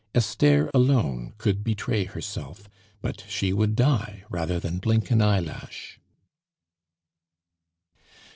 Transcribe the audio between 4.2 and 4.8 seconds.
rather than